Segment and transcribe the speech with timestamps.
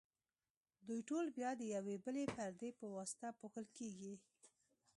[0.87, 4.13] دوی ټول بیا د یوې بلې پردې په واسطه پوښل کیږي.